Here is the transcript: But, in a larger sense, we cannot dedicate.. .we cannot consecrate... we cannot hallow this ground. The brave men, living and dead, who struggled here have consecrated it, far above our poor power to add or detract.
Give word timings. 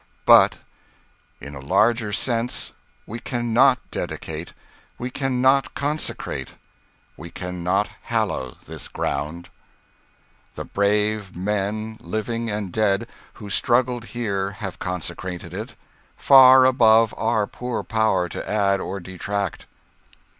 But, 0.25 0.57
in 1.39 1.53
a 1.53 1.59
larger 1.59 2.11
sense, 2.11 2.73
we 3.05 3.19
cannot 3.19 3.77
dedicate.. 3.91 4.51
.we 4.97 5.11
cannot 5.11 5.75
consecrate... 5.75 6.55
we 7.15 7.29
cannot 7.29 7.87
hallow 8.01 8.57
this 8.65 8.87
ground. 8.87 9.49
The 10.55 10.65
brave 10.65 11.35
men, 11.35 11.99
living 12.01 12.49
and 12.49 12.71
dead, 12.73 13.11
who 13.33 13.51
struggled 13.51 14.05
here 14.05 14.53
have 14.53 14.79
consecrated 14.79 15.53
it, 15.53 15.75
far 16.17 16.65
above 16.65 17.13
our 17.15 17.45
poor 17.45 17.83
power 17.83 18.27
to 18.27 18.49
add 18.49 18.81
or 18.81 18.99
detract. 18.99 19.67